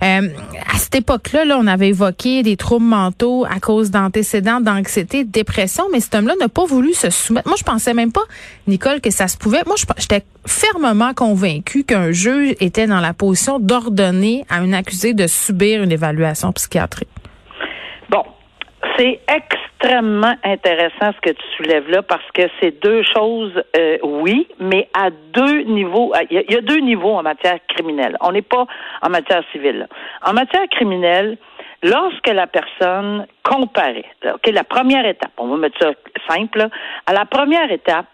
à 0.00 0.78
cette 0.78 0.94
époque-là, 0.94 1.44
là, 1.44 1.58
on 1.58 1.66
avait 1.66 1.88
évoqué 1.88 2.42
des 2.42 2.56
troubles 2.56 2.86
mentaux 2.86 3.45
à 3.50 3.60
cause 3.60 3.90
d'antécédents 3.90 4.60
d'anxiété, 4.60 5.24
de 5.24 5.30
dépression, 5.30 5.84
mais 5.92 6.00
cet 6.00 6.14
homme-là 6.14 6.34
n'a 6.40 6.48
pas 6.48 6.64
voulu 6.64 6.92
se 6.92 7.10
soumettre. 7.10 7.48
Moi, 7.48 7.56
je 7.58 7.64
pensais 7.64 7.94
même 7.94 8.12
pas, 8.12 8.24
Nicole, 8.66 9.00
que 9.00 9.10
ça 9.10 9.28
se 9.28 9.36
pouvait. 9.36 9.62
Moi, 9.66 9.76
j'étais 9.98 10.22
fermement 10.46 11.14
convaincue 11.14 11.84
qu'un 11.84 12.12
juge 12.12 12.54
était 12.60 12.86
dans 12.86 13.00
la 13.00 13.12
position 13.12 13.58
d'ordonner 13.58 14.44
à 14.48 14.56
un 14.56 14.72
accusé 14.72 15.14
de 15.14 15.26
subir 15.26 15.82
une 15.82 15.92
évaluation 15.92 16.52
psychiatrique. 16.52 17.08
Bon, 18.10 18.22
C'est 18.98 19.20
extrêmement 19.28 20.34
intéressant 20.42 21.12
ce 21.12 21.20
que 21.20 21.30
tu 21.30 21.42
soulèves 21.56 21.88
là 21.90 22.02
parce 22.02 22.24
que 22.32 22.42
c'est 22.60 22.82
deux 22.82 23.02
choses, 23.02 23.52
euh, 23.76 23.98
oui, 24.02 24.46
mais 24.58 24.88
à 24.94 25.10
deux 25.10 25.62
niveaux. 25.64 26.12
Il 26.30 26.44
y, 26.48 26.56
a 26.56 26.60
deux 26.60 26.78
niveaux 26.78 27.14
en 27.14 27.22
matière 27.22 27.58
criminelle. 27.68 28.16
On 28.20 28.32
n'est 28.32 28.42
pas 28.42 28.66
en 29.02 29.10
matière 29.10 29.42
civile. 29.52 29.86
En 30.24 30.32
matière 30.32 30.66
criminelle, 30.70 31.36
lorsque 31.90 32.28
la 32.28 32.46
personne 32.46 33.26
comparaît, 33.42 34.04
ok, 34.24 34.50
la 34.52 34.64
première 34.64 35.06
étape, 35.06 35.32
on 35.38 35.48
va 35.48 35.56
mettre 35.56 35.78
ça 35.80 35.90
simple, 36.28 36.68
à 37.06 37.12
la 37.12 37.24
première 37.24 37.70
étape, 37.70 38.06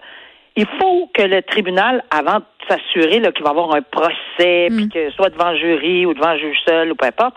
il 0.56 0.66
faut 0.78 1.10
que 1.14 1.22
le 1.22 1.42
tribunal, 1.42 2.04
avant 2.10 2.38
de 2.38 2.44
s'assurer 2.68 3.20
qu'il 3.32 3.44
va 3.44 3.50
avoir 3.50 3.74
un 3.74 3.82
procès, 3.82 4.68
puis 4.68 4.84
mm. 4.84 4.88
que 4.90 5.10
soit 5.12 5.30
devant 5.30 5.56
jury 5.56 6.04
ou 6.06 6.14
devant 6.14 6.36
juge 6.36 6.58
seul 6.66 6.92
ou 6.92 6.94
peu 6.94 7.06
importe, 7.06 7.36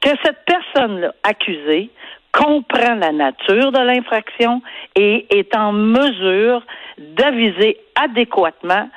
que 0.00 0.10
cette 0.22 0.44
personne-là 0.44 1.12
accusée 1.24 1.90
comprend 2.32 2.94
la 2.94 3.12
nature 3.12 3.72
de 3.72 3.80
l'infraction 3.80 4.62
et 4.94 5.26
est 5.36 5.56
en 5.56 5.72
mesure 5.72 6.62
d'aviser 6.98 7.78
adéquatement 7.96 8.88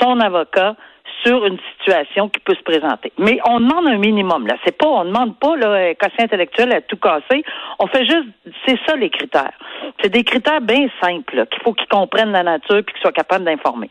son 0.00 0.20
avocat 0.20 0.76
sur 1.24 1.44
une 1.46 1.58
situation 1.72 2.28
qui 2.28 2.40
peut 2.40 2.54
se 2.54 2.62
présenter. 2.62 3.12
Mais 3.18 3.38
on 3.44 3.60
demande 3.60 3.88
un 3.88 3.98
minimum, 3.98 4.46
là. 4.46 4.56
C'est 4.64 4.76
pas, 4.76 4.86
on 4.86 5.04
demande 5.04 5.38
pas, 5.38 5.56
là, 5.56 5.94
quotient 5.94 6.24
intellectuel 6.24 6.72
à 6.72 6.80
tout 6.80 6.96
casser. 6.96 7.44
On 7.78 7.86
fait 7.86 8.04
juste, 8.06 8.28
c'est 8.66 8.78
ça 8.86 8.96
les 8.96 9.10
critères. 9.10 9.52
C'est 10.02 10.10
des 10.10 10.24
critères 10.24 10.60
bien 10.60 10.88
simples, 11.02 11.46
qu'il 11.46 11.62
faut 11.62 11.72
qu'ils 11.72 11.88
comprennent 11.88 12.32
la 12.32 12.42
nature 12.42 12.82
puis 12.84 12.94
qu'ils 12.94 13.02
soient 13.02 13.12
capables 13.12 13.44
d'informer. 13.44 13.90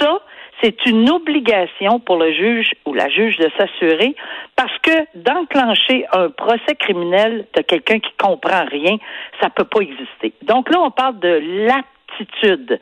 Ça, 0.00 0.20
c'est 0.62 0.86
une 0.86 1.10
obligation 1.10 1.98
pour 1.98 2.16
le 2.16 2.32
juge 2.32 2.70
ou 2.86 2.94
la 2.94 3.08
juge 3.08 3.36
de 3.36 3.50
s'assurer 3.58 4.14
parce 4.54 4.76
que 4.78 4.92
d'enclencher 5.16 6.06
un 6.12 6.30
procès 6.30 6.76
criminel 6.78 7.46
de 7.56 7.62
quelqu'un 7.62 7.98
qui 7.98 8.12
comprend 8.16 8.64
rien, 8.70 8.96
ça 9.40 9.50
peut 9.50 9.64
pas 9.64 9.80
exister. 9.80 10.32
Donc 10.42 10.70
là, 10.70 10.80
on 10.80 10.90
parle 10.90 11.18
de 11.18 11.66
l'aptitude 11.66 12.78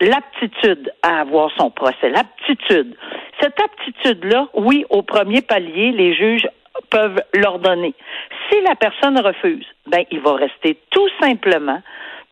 l'aptitude 0.00 0.92
à 1.02 1.20
avoir 1.20 1.50
son 1.56 1.70
procès, 1.70 2.10
l'aptitude. 2.10 2.96
Cette 3.40 3.58
aptitude-là, 3.60 4.48
oui, 4.54 4.84
au 4.90 5.02
premier 5.02 5.42
palier, 5.42 5.92
les 5.92 6.14
juges 6.14 6.48
peuvent 6.90 7.20
l'ordonner. 7.34 7.94
Si 8.50 8.60
la 8.62 8.74
personne 8.74 9.18
refuse, 9.18 9.66
ben, 9.86 10.04
il 10.10 10.20
va 10.20 10.34
rester 10.34 10.78
tout 10.90 11.08
simplement 11.20 11.80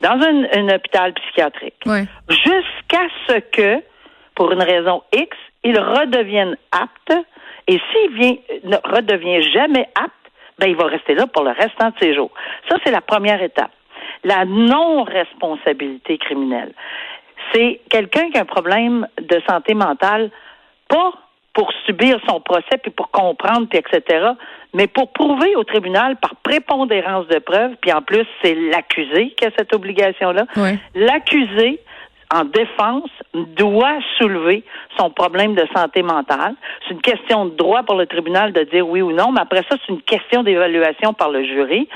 dans 0.01 0.21
un, 0.21 0.75
hôpital 0.75 1.13
psychiatrique 1.15 1.77
jusqu'à 2.29 3.07
ce 3.29 3.39
que, 3.39 3.83
pour 4.35 4.51
une 4.53 4.63
raison 4.63 5.03
X, 5.13 5.37
il 5.63 5.79
redevienne 5.79 6.57
apte. 6.73 7.27
Et 7.69 7.79
s'il 7.93 8.15
vient, 8.15 8.37
ne 8.65 8.77
redevient 8.85 9.43
jamais 9.53 9.89
apte, 9.95 10.13
ben, 10.59 10.69
il 10.69 10.77
va 10.77 10.87
rester 10.87 11.15
là 11.15 11.27
pour 11.27 11.45
le 11.45 11.51
restant 11.51 11.91
de 11.91 11.95
ses 12.01 12.15
jours. 12.15 12.33
Ça, 12.69 12.77
c'est 12.85 12.91
la 12.91 13.01
première 13.01 13.41
étape. 13.43 13.71
La 14.25 14.45
non-responsabilité 14.45 16.19
criminelle 16.19 16.73
c'est 17.53 17.81
quelqu'un 17.91 18.31
qui 18.31 18.39
a 18.39 18.43
un 18.43 18.47
problème 18.47 19.07
de 19.21 19.41
santé 19.49 19.75
mentale, 19.75 20.31
pas 20.89 21.13
pour 21.55 21.71
subir 21.87 22.19
son 22.29 22.41
procès, 22.41 22.79
puis 22.83 22.91
pour 22.91 23.11
comprendre, 23.11 23.67
puis 23.69 23.79
etc., 23.79 24.31
mais 24.75 24.87
pour 24.87 25.13
prouver 25.13 25.55
au 25.57 25.65
tribunal 25.65 26.17
par 26.17 26.35
prépondérance 26.37 27.27
de 27.29 27.39
preuves, 27.39 27.73
puis 27.81 27.93
en 27.93 28.01
plus, 28.01 28.25
c'est 28.43 28.55
l'accusé 28.55 29.35
qui 29.37 29.45
a 29.45 29.51
cette 29.59 29.75
obligation-là. 29.75 30.47
L'accusé, 30.95 31.79
en 32.35 32.45
défense, 32.45 33.11
doit 33.35 33.99
soulever 34.17 34.65
son 34.99 35.11
problème 35.11 35.55
de 35.55 35.67
santé 35.77 36.03
mentale. 36.03 36.55
C'est 36.89 36.95
une 36.95 37.03
question 37.03 37.45
de 37.45 37.55
droit 37.55 37.83
pour 37.83 37.97
le 37.97 38.07
tribunal 38.07 38.55
de 38.55 38.63
dire 38.63 38.89
oui 38.89 39.03
ou 39.03 39.13
non, 39.13 39.31
mais 39.31 39.43
après 39.43 39.63
ça, 39.69 39.77
c'est 39.79 39.93
une 39.93 40.01
question 40.01 40.43
d'évaluation 40.43 41.13
par 41.13 41.29
le 41.29 41.45
jury 41.45 41.87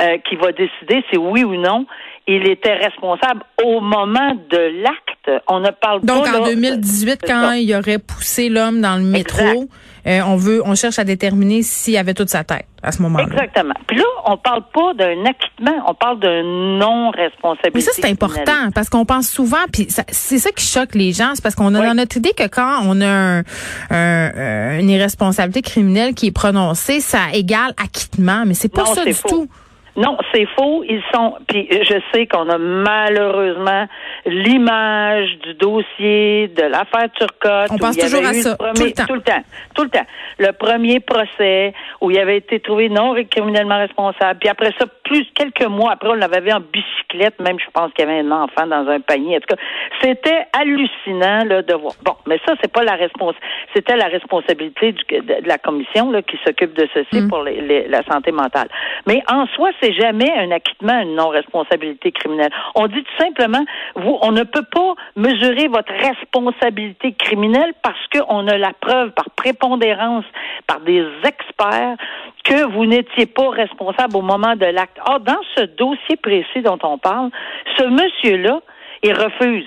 euh, 0.00 0.18
qui 0.28 0.36
va 0.36 0.52
décider 0.52 1.04
si 1.10 1.16
oui 1.16 1.44
ou 1.44 1.56
non 1.56 1.86
il 2.28 2.46
était 2.46 2.74
responsable 2.74 3.42
au 3.64 3.80
moment 3.80 4.34
de 4.50 4.82
l'acte. 4.82 5.42
On 5.48 5.60
ne 5.60 5.70
parle 5.70 6.02
Donc, 6.02 6.24
pas. 6.24 6.32
Donc, 6.32 6.42
en 6.42 6.44
2018, 6.44 7.22
quand 7.26 7.52
il 7.52 7.74
aurait 7.74 7.98
poussé 7.98 8.50
l'homme 8.50 8.82
dans 8.82 8.96
le 8.96 9.02
métro, 9.02 9.66
euh, 10.06 10.20
on 10.26 10.36
veut, 10.36 10.62
on 10.64 10.74
cherche 10.74 10.98
à 10.98 11.04
déterminer 11.04 11.62
s'il 11.62 11.96
avait 11.96 12.12
toute 12.12 12.28
sa 12.28 12.44
tête 12.44 12.66
à 12.82 12.92
ce 12.92 13.00
moment-là. 13.02 13.24
Exactement. 13.32 13.74
Puis 13.86 13.96
là, 13.96 14.04
on 14.26 14.36
parle 14.36 14.62
pas 14.74 14.92
d'un 14.92 15.24
acquittement, 15.24 15.82
on 15.86 15.94
parle 15.94 16.20
d'un 16.20 16.42
non-responsabilité. 16.42 17.70
Mais 17.74 17.80
ça, 17.80 17.92
c'est 17.94 18.10
important 18.10 18.70
parce 18.74 18.90
qu'on 18.90 19.06
pense 19.06 19.28
souvent, 19.28 19.64
puis 19.72 19.86
c'est 19.88 20.38
ça 20.38 20.50
qui 20.50 20.66
choque 20.66 20.94
les 20.94 21.12
gens, 21.12 21.30
c'est 21.34 21.42
parce 21.42 21.54
qu'on 21.54 21.74
a 21.74 21.84
dans 21.84 21.94
notre 21.94 22.18
idée 22.18 22.34
que 22.36 22.46
quand 22.46 22.82
on 22.84 23.00
a 23.00 23.42
un, 23.90 24.78
une 24.78 24.90
irresponsabilité 24.90 25.62
criminelle 25.62 26.14
qui 26.14 26.26
est 26.26 26.32
prononcée, 26.32 27.00
ça 27.00 27.20
égale 27.32 27.72
acquittement, 27.82 28.44
mais 28.46 28.54
c'est 28.54 28.72
pas 28.72 28.84
ça 28.84 29.02
du 29.02 29.14
tout. 29.14 29.48
Non, 29.96 30.16
c'est 30.32 30.46
faux. 30.56 30.84
Ils 30.84 31.02
sont. 31.12 31.36
Puis 31.48 31.68
je 31.70 31.98
sais 32.12 32.26
qu'on 32.26 32.48
a 32.48 32.58
malheureusement 32.58 33.86
l'image 34.26 35.38
du 35.44 35.54
dossier 35.54 36.48
de 36.48 36.62
l'affaire 36.62 37.10
Turcotte. 37.14 37.70
On 37.70 37.78
pense 37.78 37.96
toujours 37.96 38.24
à 38.24 38.32
ça. 38.32 38.56
tout, 38.56 38.64
le 38.64 38.92
temps. 38.92 39.06
tout 39.06 39.14
le 39.14 39.20
temps. 39.20 39.42
Tout 39.74 39.82
le 39.84 39.90
temps. 39.90 40.06
Le 40.38 40.52
premier 40.52 41.00
procès 41.00 41.72
où 42.00 42.10
il 42.10 42.18
avait 42.18 42.36
été 42.36 42.60
trouvé 42.60 42.88
non 42.88 43.14
criminellement 43.30 43.78
responsable. 43.78 44.38
Puis 44.38 44.48
après 44.48 44.72
ça, 44.78 44.86
plus 45.04 45.26
quelques 45.34 45.66
mois 45.66 45.92
après, 45.92 46.08
on 46.10 46.14
l'avait 46.14 46.40
vu 46.40 46.52
en 46.52 46.60
bicyclette. 46.60 47.38
Même, 47.40 47.58
je 47.58 47.70
pense 47.72 47.92
qu'il 47.92 48.04
y 48.04 48.08
avait 48.08 48.20
un 48.20 48.30
enfant 48.30 48.66
dans 48.66 48.88
un 48.88 49.00
panier. 49.00 49.36
En 49.36 49.40
tout 49.40 49.54
cas, 49.56 49.62
c'était 50.02 50.46
hallucinant 50.52 51.44
là, 51.44 51.62
de 51.62 51.74
voir. 51.74 51.94
Bon, 52.04 52.14
mais 52.26 52.38
ça, 52.46 52.54
c'est 52.60 52.72
pas 52.72 52.84
la 52.84 52.94
responsabilité. 52.94 53.46
C'était 53.74 53.96
la 53.96 54.06
responsabilité 54.06 54.92
de, 54.92 55.46
la 55.46 55.58
commission 55.58 56.10
là, 56.10 56.22
qui 56.22 56.38
s'occupe 56.44 56.74
de 56.74 56.88
ceci 56.94 57.22
mm. 57.22 57.28
pour 57.28 57.42
la 57.42 58.02
santé 58.04 58.32
mentale. 58.32 58.68
Mais 59.06 59.22
en 59.30 59.46
soi, 59.48 59.70
c'est 59.80 59.92
jamais 59.92 60.30
un 60.36 60.50
acquittement, 60.50 61.00
une 61.00 61.14
non-responsabilité 61.14 62.12
criminelle. 62.12 62.50
On 62.74 62.86
dit 62.86 63.02
tout 63.02 63.22
simplement, 63.22 63.64
vous, 63.96 64.18
on 64.22 64.32
ne 64.32 64.42
peut 64.42 64.64
pas 64.70 64.94
mesurer 65.16 65.68
votre 65.68 65.92
responsabilité 65.92 67.12
criminelle 67.12 67.72
parce 67.82 67.98
qu'on 68.12 68.46
a 68.48 68.58
la 68.58 68.72
preuve 68.80 69.10
par 69.12 69.30
prépondérance, 69.30 70.24
par 70.66 70.80
des 70.80 71.04
experts, 71.24 71.96
que 72.44 72.64
vous 72.72 72.86
n'étiez 72.86 73.26
pas 73.26 73.50
responsable 73.50 74.16
au 74.16 74.22
moment 74.22 74.56
de 74.56 74.66
l'acte. 74.66 74.98
Or, 75.06 75.20
dans 75.20 75.40
ce 75.56 75.64
dossier 75.64 76.16
précis 76.16 76.62
dont 76.62 76.78
on 76.82 76.98
parle, 76.98 77.30
ce 77.76 77.84
monsieur-là, 77.84 78.60
il 79.02 79.12
refuse. 79.12 79.66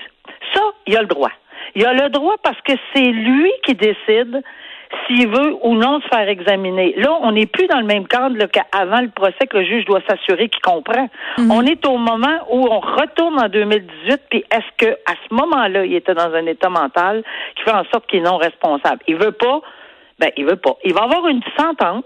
Ça, 0.54 0.62
il 0.86 0.96
a 0.96 1.02
le 1.02 1.06
droit. 1.06 1.30
Il 1.74 1.86
a 1.86 1.92
le 1.92 2.10
droit 2.10 2.34
parce 2.42 2.60
que 2.62 2.72
c'est 2.94 3.10
lui 3.10 3.50
qui 3.64 3.74
décide 3.74 4.42
s'il 5.06 5.28
veut 5.28 5.56
ou 5.62 5.74
non 5.74 6.00
se 6.00 6.08
faire 6.08 6.28
examiner. 6.28 6.94
Là, 6.96 7.18
on 7.22 7.32
n'est 7.32 7.46
plus 7.46 7.66
dans 7.66 7.80
le 7.80 7.86
même 7.86 8.06
cadre 8.06 8.46
qu'avant 8.46 9.00
le 9.00 9.10
procès 9.10 9.46
que 9.48 9.58
le 9.58 9.64
juge 9.64 9.84
doit 9.84 10.00
s'assurer 10.08 10.48
qu'il 10.48 10.62
comprend. 10.62 11.08
Mhm. 11.38 11.50
On 11.50 11.62
est 11.62 11.86
au 11.86 11.98
moment 11.98 12.38
où 12.50 12.66
on 12.70 12.80
retourne 12.80 13.38
en 13.40 13.48
2018, 13.48 14.20
puis 14.30 14.44
est-ce 14.50 14.86
que 14.86 14.92
à 15.06 15.14
ce 15.28 15.34
moment-là, 15.34 15.84
il 15.84 15.94
était 15.94 16.14
dans 16.14 16.32
un 16.32 16.46
état 16.46 16.68
mental 16.68 17.22
qui 17.56 17.62
fait 17.64 17.72
en 17.72 17.84
sorte 17.92 18.06
qu'il 18.06 18.20
est 18.20 18.22
non 18.22 18.36
responsable? 18.36 19.00
Il 19.06 19.16
veut 19.16 19.32
pas, 19.32 19.60
ben 20.18 20.30
il 20.36 20.46
veut 20.46 20.56
pas. 20.56 20.76
Il 20.84 20.94
va 20.94 21.02
avoir 21.02 21.26
une 21.28 21.42
sentence 21.58 22.04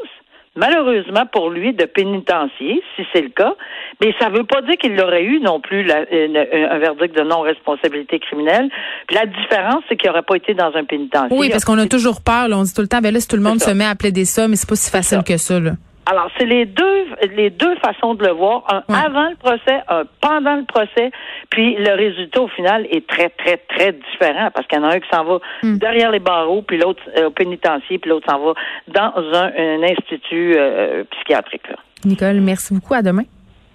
malheureusement 0.57 1.27
pour 1.31 1.51
lui, 1.51 1.73
de 1.73 1.85
pénitencier, 1.85 2.83
si 2.97 3.03
c'est 3.13 3.23
le 3.23 3.29
cas, 3.29 3.55
mais 4.01 4.15
ça 4.19 4.29
ne 4.31 4.37
veut 4.39 4.45
pas 4.45 4.63
dire 4.63 4.77
qu'il 4.77 5.01
aurait 5.01 5.25
eu 5.25 5.41
non 5.41 5.61
plus 5.61 5.91
un 5.91 6.79
verdict 6.79 7.17
de 7.17 7.23
non-responsabilité 7.23 8.19
criminelle. 8.19 8.69
la 9.11 9.27
différence, 9.27 9.85
c'est 9.89 9.97
qu'il 9.97 10.09
n'aurait 10.09 10.23
pas 10.23 10.37
été 10.37 10.55
dans 10.55 10.73
un 10.75 10.85
pénitencier. 10.85 11.37
Oui, 11.37 11.49
parce 11.51 11.65
qu'on 11.65 11.79
a 11.79 11.87
toujours 11.87 12.21
peur, 12.23 12.49
on 12.51 12.63
dit 12.63 12.75
tout 12.75 12.83
le 12.83 12.89
temps, 12.89 13.01
ben 13.01 13.13
là, 13.13 13.21
si 13.21 13.29
tout 13.29 13.37
le 13.37 13.43
monde 13.43 13.61
se 13.61 13.71
met 13.71 13.85
à 13.87 13.95
plaider 13.95 14.25
ça, 14.25 14.49
mais 14.49 14.57
c'est 14.57 14.69
pas 14.69 14.77
si 14.77 14.91
facile 14.91 15.23
que 15.27 15.37
ça. 15.37 15.61
Là. 15.61 15.73
Alors, 16.09 16.31
c'est 16.39 16.47
les 16.47 16.67
deux, 16.67 17.05
les 17.35 17.51
deux 17.51 17.75
façons 17.77 18.15
de 18.15 18.25
le 18.25 18.33
voir. 18.33 18.65
Un 18.69 18.95
avant 18.95 19.29
le 19.29 19.37
procès, 19.37 19.83
un 19.89 20.05
pendant 20.21 20.55
le 20.55 20.65
procès. 20.65 21.11
Puis 21.51 21.77
le 21.77 21.95
résultat, 21.95 22.43
au 22.43 22.49
final, 22.49 22.87
est 22.91 23.07
très, 23.07 23.29
très, 23.31 23.57
très 23.57 23.93
différent 23.93 24.51
parce 24.55 24.67
qu'il 24.69 24.79
y 24.79 24.81
en 24.81 24.85
a 24.85 24.95
un 24.95 25.01
qui 25.01 25.09
s'en 25.13 25.25
va 25.25 25.39
hmm. 25.63 25.79
derrière 25.79 26.13
les 26.13 26.21
barreaux, 26.21 26.63
puis 26.63 26.79
l'autre 26.79 27.03
euh, 27.17 27.27
au 27.27 27.31
pénitencier, 27.31 27.99
puis 27.99 28.11
l'autre 28.11 28.31
s'en 28.31 28.39
va 28.39 28.55
dans 28.87 29.13
un, 29.35 29.83
institut 29.83 30.55
euh, 30.57 31.05
psychiatrique. 31.11 31.67
Nicole, 32.05 32.41
merci 32.41 32.73
beaucoup. 32.73 32.95
À 32.95 33.03
demain. 33.03 33.25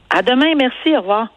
À 0.10 0.22
demain. 0.22 0.56
Merci. 0.56 0.96
Au 0.96 1.02
revoir. 1.02 1.28